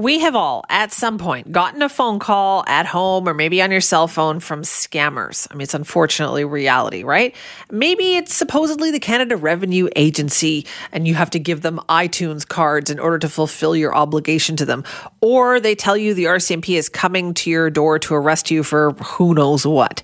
We 0.00 0.20
have 0.20 0.34
all, 0.34 0.64
at 0.70 0.92
some 0.92 1.18
point, 1.18 1.52
gotten 1.52 1.82
a 1.82 1.88
phone 1.90 2.20
call 2.20 2.64
at 2.66 2.86
home 2.86 3.28
or 3.28 3.34
maybe 3.34 3.60
on 3.60 3.70
your 3.70 3.82
cell 3.82 4.08
phone 4.08 4.40
from 4.40 4.62
scammers. 4.62 5.46
I 5.50 5.54
mean, 5.54 5.64
it's 5.64 5.74
unfortunately 5.74 6.42
reality, 6.46 7.04
right? 7.04 7.36
Maybe 7.70 8.16
it's 8.16 8.34
supposedly 8.34 8.90
the 8.90 8.98
Canada 8.98 9.36
Revenue 9.36 9.90
Agency 9.96 10.64
and 10.90 11.06
you 11.06 11.14
have 11.16 11.28
to 11.32 11.38
give 11.38 11.60
them 11.60 11.82
iTunes 11.90 12.48
cards 12.48 12.88
in 12.88 12.98
order 12.98 13.18
to 13.18 13.28
fulfill 13.28 13.76
your 13.76 13.94
obligation 13.94 14.56
to 14.56 14.64
them. 14.64 14.84
Or 15.20 15.60
they 15.60 15.74
tell 15.74 15.98
you 15.98 16.14
the 16.14 16.24
RCMP 16.24 16.78
is 16.78 16.88
coming 16.88 17.34
to 17.34 17.50
your 17.50 17.68
door 17.68 17.98
to 17.98 18.14
arrest 18.14 18.50
you 18.50 18.62
for 18.62 18.92
who 18.92 19.34
knows 19.34 19.66
what. 19.66 20.02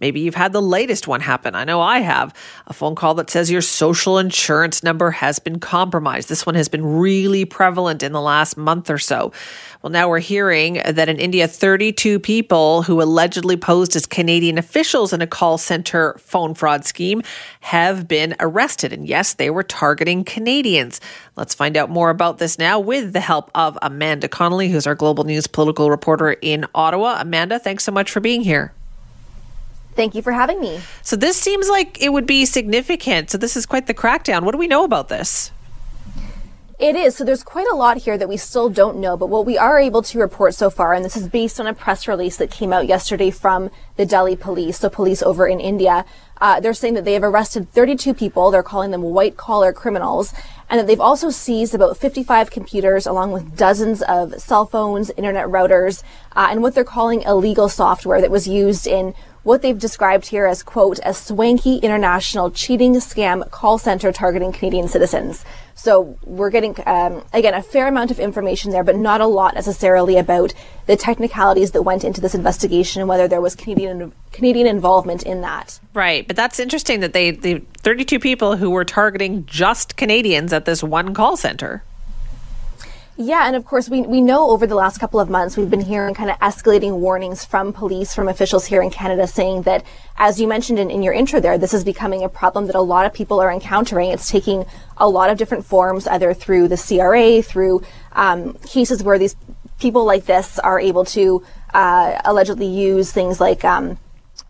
Maybe 0.00 0.20
you've 0.20 0.34
had 0.34 0.52
the 0.52 0.62
latest 0.62 1.08
one 1.08 1.20
happen. 1.20 1.54
I 1.54 1.64
know 1.64 1.80
I 1.80 2.00
have. 2.00 2.34
A 2.66 2.72
phone 2.72 2.94
call 2.94 3.14
that 3.14 3.30
says 3.30 3.50
your 3.50 3.60
social 3.60 4.18
insurance 4.18 4.82
number 4.82 5.10
has 5.10 5.38
been 5.38 5.58
compromised. 5.58 6.28
This 6.28 6.46
one 6.46 6.54
has 6.54 6.68
been 6.68 6.84
really 6.84 7.44
prevalent 7.44 8.02
in 8.02 8.12
the 8.12 8.20
last 8.20 8.56
month 8.56 8.90
or 8.90 8.98
so. 8.98 9.32
Well, 9.82 9.90
now 9.90 10.08
we're 10.08 10.18
hearing 10.18 10.74
that 10.74 11.08
in 11.08 11.18
India, 11.18 11.46
32 11.46 12.18
people 12.18 12.82
who 12.82 13.00
allegedly 13.00 13.56
posed 13.56 13.94
as 13.94 14.06
Canadian 14.06 14.58
officials 14.58 15.12
in 15.12 15.20
a 15.20 15.26
call 15.26 15.56
center 15.56 16.16
phone 16.18 16.54
fraud 16.54 16.84
scheme 16.84 17.22
have 17.60 18.08
been 18.08 18.34
arrested. 18.40 18.92
And 18.92 19.06
yes, 19.06 19.34
they 19.34 19.50
were 19.50 19.62
targeting 19.62 20.24
Canadians. 20.24 21.00
Let's 21.36 21.54
find 21.54 21.76
out 21.76 21.90
more 21.90 22.10
about 22.10 22.38
this 22.38 22.58
now 22.58 22.80
with 22.80 23.12
the 23.12 23.20
help 23.20 23.50
of 23.54 23.78
Amanda 23.82 24.28
Connolly, 24.28 24.68
who's 24.68 24.86
our 24.86 24.96
global 24.96 25.24
news 25.24 25.46
political 25.46 25.90
reporter 25.90 26.32
in 26.32 26.66
Ottawa. 26.74 27.18
Amanda, 27.20 27.58
thanks 27.58 27.84
so 27.84 27.92
much 27.92 28.10
for 28.10 28.20
being 28.20 28.42
here. 28.42 28.72
Thank 29.98 30.14
you 30.14 30.22
for 30.22 30.30
having 30.30 30.60
me. 30.60 30.80
So, 31.02 31.16
this 31.16 31.36
seems 31.36 31.68
like 31.68 32.00
it 32.00 32.12
would 32.12 32.24
be 32.24 32.44
significant. 32.44 33.30
So, 33.30 33.36
this 33.36 33.56
is 33.56 33.66
quite 33.66 33.88
the 33.88 33.94
crackdown. 33.94 34.44
What 34.44 34.52
do 34.52 34.58
we 34.58 34.68
know 34.68 34.84
about 34.84 35.08
this? 35.08 35.50
It 36.78 36.94
is. 36.94 37.16
So 37.16 37.24
there's 37.24 37.42
quite 37.42 37.66
a 37.72 37.74
lot 37.74 37.96
here 37.96 38.16
that 38.16 38.28
we 38.28 38.36
still 38.36 38.68
don't 38.68 38.98
know, 38.98 39.16
but 39.16 39.28
what 39.28 39.44
we 39.44 39.58
are 39.58 39.80
able 39.80 40.00
to 40.02 40.18
report 40.20 40.54
so 40.54 40.70
far, 40.70 40.94
and 40.94 41.04
this 41.04 41.16
is 41.16 41.28
based 41.28 41.58
on 41.58 41.66
a 41.66 41.74
press 41.74 42.06
release 42.06 42.36
that 42.36 42.52
came 42.52 42.72
out 42.72 42.86
yesterday 42.86 43.30
from 43.32 43.70
the 43.96 44.06
Delhi 44.06 44.36
police, 44.36 44.78
so 44.78 44.88
police 44.88 45.20
over 45.20 45.48
in 45.48 45.58
India, 45.58 46.04
uh, 46.40 46.60
they're 46.60 46.72
saying 46.72 46.94
that 46.94 47.04
they 47.04 47.14
have 47.14 47.24
arrested 47.24 47.68
32 47.70 48.14
people. 48.14 48.52
They're 48.52 48.62
calling 48.62 48.92
them 48.92 49.02
white 49.02 49.36
collar 49.36 49.72
criminals, 49.72 50.32
and 50.70 50.78
that 50.78 50.86
they've 50.86 51.00
also 51.00 51.30
seized 51.30 51.74
about 51.74 51.96
55 51.96 52.52
computers 52.52 53.08
along 53.08 53.32
with 53.32 53.56
dozens 53.56 54.00
of 54.02 54.40
cell 54.40 54.64
phones, 54.64 55.10
internet 55.16 55.46
routers, 55.46 56.04
uh, 56.36 56.46
and 56.48 56.62
what 56.62 56.76
they're 56.76 56.84
calling 56.84 57.22
illegal 57.22 57.68
software 57.68 58.20
that 58.20 58.30
was 58.30 58.46
used 58.46 58.86
in 58.86 59.14
what 59.42 59.62
they've 59.62 59.78
described 59.78 60.26
here 60.26 60.46
as, 60.46 60.62
quote, 60.62 61.00
a 61.04 61.14
swanky 61.14 61.78
international 61.78 62.50
cheating 62.50 62.94
scam 62.94 63.50
call 63.50 63.78
center 63.78 64.12
targeting 64.12 64.52
Canadian 64.52 64.86
citizens. 64.86 65.44
So 65.78 66.18
we're 66.24 66.50
getting, 66.50 66.74
um, 66.86 67.24
again, 67.32 67.54
a 67.54 67.62
fair 67.62 67.86
amount 67.86 68.10
of 68.10 68.18
information 68.18 68.72
there, 68.72 68.82
but 68.82 68.96
not 68.96 69.20
a 69.20 69.28
lot 69.28 69.54
necessarily 69.54 70.18
about 70.18 70.52
the 70.86 70.96
technicalities 70.96 71.70
that 71.70 71.82
went 71.82 72.02
into 72.02 72.20
this 72.20 72.34
investigation 72.34 73.00
and 73.00 73.08
whether 73.08 73.28
there 73.28 73.40
was 73.40 73.54
Canadian 73.54 74.12
Canadian 74.32 74.66
involvement 74.66 75.22
in 75.22 75.40
that. 75.42 75.78
Right, 75.94 76.26
but 76.26 76.34
that's 76.34 76.58
interesting 76.58 76.98
that 77.00 77.12
they 77.12 77.30
the 77.30 77.62
32 77.78 78.18
people 78.18 78.56
who 78.56 78.70
were 78.70 78.84
targeting 78.84 79.46
just 79.46 79.96
Canadians 79.96 80.52
at 80.52 80.64
this 80.64 80.82
one 80.82 81.14
call 81.14 81.36
center. 81.36 81.84
Yeah, 83.20 83.48
and 83.48 83.56
of 83.56 83.64
course, 83.64 83.88
we, 83.88 84.02
we 84.02 84.20
know 84.20 84.50
over 84.50 84.64
the 84.64 84.76
last 84.76 84.98
couple 84.98 85.18
of 85.18 85.28
months, 85.28 85.56
we've 85.56 85.68
been 85.68 85.80
hearing 85.80 86.14
kind 86.14 86.30
of 86.30 86.38
escalating 86.38 87.00
warnings 87.00 87.44
from 87.44 87.72
police, 87.72 88.14
from 88.14 88.28
officials 88.28 88.64
here 88.64 88.80
in 88.80 88.90
Canada 88.90 89.26
saying 89.26 89.62
that, 89.62 89.84
as 90.18 90.40
you 90.40 90.46
mentioned 90.46 90.78
in, 90.78 90.88
in 90.88 91.02
your 91.02 91.12
intro 91.12 91.40
there, 91.40 91.58
this 91.58 91.74
is 91.74 91.82
becoming 91.82 92.22
a 92.22 92.28
problem 92.28 92.66
that 92.66 92.76
a 92.76 92.80
lot 92.80 93.06
of 93.06 93.12
people 93.12 93.40
are 93.40 93.50
encountering. 93.50 94.10
It's 94.12 94.30
taking 94.30 94.64
a 94.98 95.08
lot 95.08 95.30
of 95.30 95.36
different 95.36 95.64
forms, 95.64 96.06
either 96.06 96.32
through 96.32 96.68
the 96.68 96.76
CRA, 96.76 97.42
through 97.42 97.82
um, 98.12 98.52
cases 98.58 99.02
where 99.02 99.18
these 99.18 99.34
people 99.80 100.04
like 100.04 100.26
this 100.26 100.60
are 100.60 100.78
able 100.78 101.04
to 101.06 101.44
uh, 101.74 102.20
allegedly 102.24 102.68
use 102.68 103.10
things 103.10 103.40
like 103.40 103.64
um, 103.64 103.98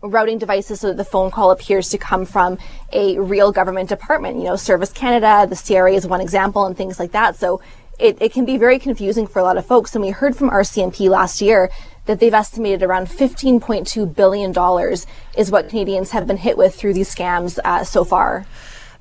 routing 0.03 0.37
devices 0.37 0.81
so 0.81 0.89
that 0.89 0.97
the 0.97 1.03
phone 1.03 1.31
call 1.31 1.49
appears 1.49 1.89
to 1.89 1.97
come 1.97 2.23
from 2.23 2.59
a 2.93 3.17
real 3.17 3.51
government 3.51 3.89
department. 3.89 4.37
You 4.37 4.43
know, 4.43 4.55
Service 4.55 4.91
Canada, 4.91 5.47
the 5.49 5.55
CRA 5.55 5.93
is 5.93 6.05
one 6.05 6.21
example, 6.21 6.67
and 6.67 6.77
things 6.77 6.99
like 6.99 7.13
that. 7.13 7.35
So 7.35 7.61
it, 7.99 8.17
it 8.21 8.31
can 8.31 8.45
be 8.45 8.57
very 8.57 8.79
confusing 8.79 9.27
for 9.27 9.39
a 9.39 9.43
lot 9.43 9.57
of 9.57 9.65
folks. 9.65 9.93
And 9.95 10.03
we 10.03 10.11
heard 10.11 10.35
from 10.35 10.49
RCMP 10.49 11.09
last 11.09 11.41
year 11.41 11.69
that 12.05 12.19
they've 12.19 12.33
estimated 12.33 12.81
around 12.81 13.07
$15.2 13.07 14.15
billion 14.15 14.97
is 15.37 15.51
what 15.51 15.69
Canadians 15.69 16.11
have 16.11 16.25
been 16.25 16.37
hit 16.37 16.57
with 16.57 16.75
through 16.75 16.93
these 16.93 17.13
scams 17.13 17.59
uh, 17.63 17.83
so 17.83 18.03
far. 18.03 18.45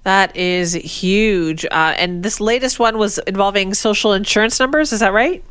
That 0.04 0.37
is 0.37 0.75
huge. 0.75 1.64
Uh, 1.64 1.94
and 1.97 2.22
this 2.22 2.41
latest 2.41 2.78
one 2.78 2.98
was 2.98 3.19
involving 3.26 3.75
social 3.75 4.12
insurance 4.12 4.60
numbers. 4.60 4.92
Is 4.92 5.00
that 5.00 5.12
right? 5.12 5.44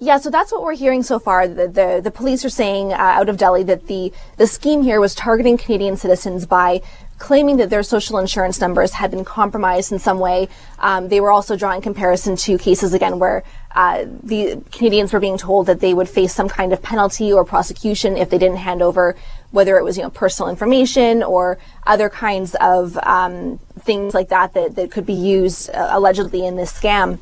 Yeah, 0.00 0.18
so 0.18 0.30
that's 0.30 0.52
what 0.52 0.62
we're 0.62 0.76
hearing 0.76 1.02
so 1.02 1.18
far. 1.18 1.48
The 1.48 1.66
the, 1.66 2.00
the 2.02 2.10
police 2.12 2.44
are 2.44 2.50
saying 2.50 2.92
uh, 2.92 2.96
out 2.96 3.28
of 3.28 3.36
Delhi 3.36 3.64
that 3.64 3.88
the 3.88 4.12
the 4.36 4.46
scheme 4.46 4.82
here 4.82 5.00
was 5.00 5.12
targeting 5.12 5.58
Canadian 5.58 5.96
citizens 5.96 6.46
by 6.46 6.82
claiming 7.18 7.56
that 7.56 7.68
their 7.68 7.82
social 7.82 8.18
insurance 8.18 8.60
numbers 8.60 8.92
had 8.92 9.10
been 9.10 9.24
compromised 9.24 9.90
in 9.90 9.98
some 9.98 10.20
way. 10.20 10.48
Um, 10.78 11.08
they 11.08 11.20
were 11.20 11.32
also 11.32 11.56
drawing 11.56 11.80
comparison 11.80 12.36
to 12.36 12.58
cases 12.58 12.94
again 12.94 13.18
where 13.18 13.42
uh, 13.74 14.04
the 14.22 14.62
Canadians 14.70 15.12
were 15.12 15.18
being 15.18 15.36
told 15.36 15.66
that 15.66 15.80
they 15.80 15.94
would 15.94 16.08
face 16.08 16.32
some 16.32 16.48
kind 16.48 16.72
of 16.72 16.80
penalty 16.80 17.32
or 17.32 17.44
prosecution 17.44 18.16
if 18.16 18.30
they 18.30 18.38
didn't 18.38 18.58
hand 18.58 18.82
over, 18.82 19.16
whether 19.50 19.78
it 19.78 19.82
was 19.82 19.96
you 19.96 20.04
know 20.04 20.10
personal 20.10 20.48
information 20.48 21.24
or 21.24 21.58
other 21.88 22.08
kinds 22.08 22.54
of 22.60 22.96
um, 22.98 23.58
things 23.80 24.14
like 24.14 24.28
that, 24.28 24.54
that 24.54 24.76
that 24.76 24.92
could 24.92 25.06
be 25.06 25.12
used 25.12 25.70
uh, 25.70 25.88
allegedly 25.90 26.46
in 26.46 26.54
this 26.54 26.72
scam. 26.72 27.18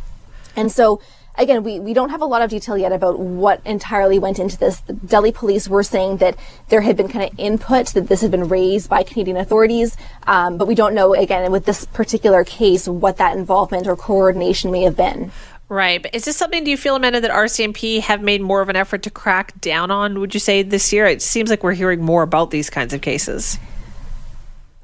And 0.56 0.70
so 0.70 1.00
again, 1.38 1.62
we, 1.62 1.80
we 1.80 1.94
don't 1.94 2.10
have 2.10 2.22
a 2.22 2.26
lot 2.26 2.42
of 2.42 2.50
detail 2.50 2.76
yet 2.76 2.92
about 2.92 3.18
what 3.18 3.60
entirely 3.64 4.18
went 4.18 4.38
into 4.38 4.56
this. 4.56 4.80
The 4.80 4.92
Delhi 4.92 5.32
police 5.32 5.68
were 5.68 5.82
saying 5.82 6.18
that 6.18 6.36
there 6.68 6.82
had 6.82 6.96
been 6.96 7.08
kind 7.08 7.30
of 7.30 7.38
input 7.38 7.88
that 7.88 8.08
this 8.08 8.20
had 8.20 8.30
been 8.30 8.48
raised 8.48 8.88
by 8.88 9.02
Canadian 9.02 9.36
authorities, 9.36 9.96
um, 10.26 10.56
but 10.58 10.66
we 10.66 10.74
don't 10.74 10.94
know, 10.94 11.14
again, 11.14 11.50
with 11.50 11.64
this 11.64 11.84
particular 11.86 12.44
case, 12.44 12.88
what 12.88 13.16
that 13.18 13.36
involvement 13.36 13.86
or 13.86 13.96
coordination 13.96 14.70
may 14.70 14.82
have 14.82 14.96
been. 14.96 15.32
Right. 15.68 16.00
But 16.00 16.14
is 16.14 16.24
this 16.24 16.36
something, 16.36 16.62
do 16.62 16.70
you 16.70 16.76
feel, 16.76 16.94
Amanda, 16.94 17.20
that 17.20 17.30
RCMP 17.30 18.00
have 18.00 18.22
made 18.22 18.40
more 18.40 18.60
of 18.60 18.68
an 18.68 18.76
effort 18.76 19.02
to 19.02 19.10
crack 19.10 19.60
down 19.60 19.90
on, 19.90 20.20
would 20.20 20.32
you 20.32 20.40
say, 20.40 20.62
this 20.62 20.92
year? 20.92 21.06
It 21.06 21.22
seems 21.22 21.50
like 21.50 21.64
we're 21.64 21.74
hearing 21.74 22.00
more 22.00 22.22
about 22.22 22.50
these 22.50 22.70
kinds 22.70 22.94
of 22.94 23.00
cases. 23.00 23.58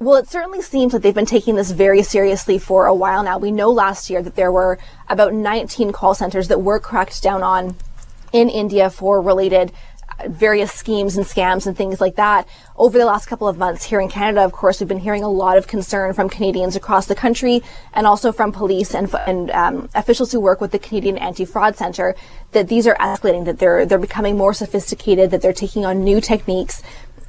Well, 0.03 0.17
it 0.17 0.27
certainly 0.27 0.61
seems 0.61 0.91
that 0.91 1.01
they've 1.01 1.15
been 1.15 1.25
taking 1.25 1.55
this 1.55 1.71
very 1.71 2.03
seriously 2.03 2.59
for 2.59 2.87
a 2.87 2.93
while 2.93 3.23
now. 3.23 3.37
We 3.37 3.51
know 3.51 3.71
last 3.71 4.09
year 4.09 4.21
that 4.21 4.35
there 4.35 4.51
were 4.51 4.77
about 5.07 5.33
19 5.33 5.93
call 5.93 6.13
centers 6.13 6.49
that 6.49 6.59
were 6.59 6.77
cracked 6.77 7.23
down 7.23 7.41
on 7.41 7.77
in 8.33 8.49
India 8.49 8.89
for 8.89 9.21
related 9.21 9.71
uh, 10.19 10.27
various 10.27 10.73
schemes 10.73 11.15
and 11.15 11.25
scams 11.25 11.65
and 11.67 11.77
things 11.77 12.01
like 12.01 12.15
that. 12.17 12.49
Over 12.75 12.97
the 12.97 13.05
last 13.05 13.27
couple 13.27 13.47
of 13.47 13.57
months 13.57 13.85
here 13.85 14.01
in 14.01 14.09
Canada, 14.09 14.41
of 14.43 14.51
course, 14.51 14.81
we've 14.81 14.89
been 14.89 14.99
hearing 14.99 15.23
a 15.23 15.29
lot 15.29 15.57
of 15.57 15.67
concern 15.67 16.13
from 16.13 16.27
Canadians 16.27 16.75
across 16.75 17.05
the 17.05 17.15
country 17.15 17.63
and 17.93 18.05
also 18.05 18.33
from 18.33 18.51
police 18.51 18.93
and, 18.93 19.09
and 19.25 19.51
um, 19.51 19.89
officials 19.95 20.33
who 20.33 20.41
work 20.41 20.59
with 20.59 20.71
the 20.71 20.79
Canadian 20.79 21.17
Anti-Fraud 21.17 21.77
Center 21.77 22.13
that 22.51 22.67
these 22.67 22.87
are 22.87 22.95
escalating, 22.95 23.45
that 23.45 23.57
they're, 23.57 23.85
they're 23.85 23.97
becoming 23.97 24.35
more 24.35 24.53
sophisticated, 24.53 25.31
that 25.31 25.41
they're 25.41 25.53
taking 25.53 25.85
on 25.85 26.03
new 26.03 26.19
techniques 26.19 26.83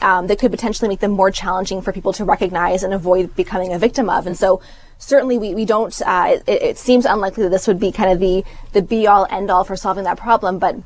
um, 0.04 0.26
that 0.26 0.38
could 0.38 0.50
potentially 0.50 0.86
make 0.88 1.00
them 1.00 1.12
more 1.12 1.30
challenging 1.30 1.80
for 1.80 1.90
people 1.90 2.12
to 2.12 2.24
recognize 2.26 2.82
and 2.82 2.92
avoid 2.92 3.34
becoming 3.34 3.72
a 3.72 3.78
victim 3.78 4.10
of. 4.10 4.26
And 4.26 4.36
so 4.36 4.60
certainly 4.98 5.38
we, 5.38 5.54
we 5.54 5.64
don't, 5.64 5.98
uh, 6.02 6.36
it, 6.46 6.62
it, 6.62 6.78
seems 6.78 7.06
unlikely 7.06 7.44
that 7.44 7.48
this 7.48 7.66
would 7.66 7.80
be 7.80 7.90
kind 7.90 8.12
of 8.12 8.20
the, 8.20 8.44
the 8.74 8.82
be 8.82 9.06
all 9.06 9.26
end 9.30 9.50
all 9.50 9.64
for 9.64 9.76
solving 9.76 10.04
that 10.04 10.18
problem, 10.18 10.58
but 10.58 10.76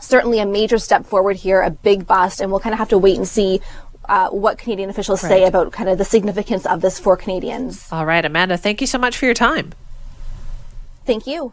certainly 0.00 0.38
a 0.38 0.46
major 0.46 0.78
step 0.78 1.04
forward 1.04 1.36
here, 1.36 1.60
a 1.60 1.70
big 1.70 2.06
bust, 2.06 2.40
and 2.40 2.50
we'll 2.50 2.60
kind 2.60 2.72
of 2.72 2.78
have 2.78 2.88
to 2.88 2.98
wait 2.98 3.18
and 3.18 3.28
see 3.28 3.60
uh, 4.08 4.30
what 4.30 4.56
Canadian 4.56 4.88
officials 4.88 5.22
right. 5.22 5.28
say 5.28 5.44
about 5.44 5.70
kind 5.70 5.90
of 5.90 5.98
the 5.98 6.04
significance 6.04 6.64
of 6.64 6.80
this 6.80 6.98
for 6.98 7.18
Canadians. 7.18 7.86
All 7.92 8.06
right, 8.06 8.24
Amanda, 8.24 8.56
thank 8.56 8.80
you 8.80 8.86
so 8.86 8.96
much 8.96 9.18
for 9.18 9.26
your 9.26 9.34
time. 9.34 9.74
Thank 11.04 11.26
you. 11.26 11.52